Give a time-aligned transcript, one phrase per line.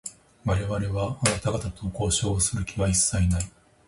[0.45, 3.47] 我々は、あなた方と交渉をする気は一切ない。